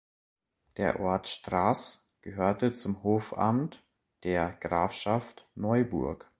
Der 0.77 0.99
Ort 0.99 1.27
Straß 1.27 2.03
gehörte 2.21 2.71
zum 2.73 3.03
Hofamt 3.03 3.83
der 4.23 4.53
Grafschaft 4.59 5.47
Neuburg. 5.53 6.27